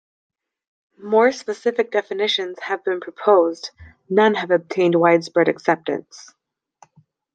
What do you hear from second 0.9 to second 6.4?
More specific definitions have been proposed; none have obtained widespread acceptance.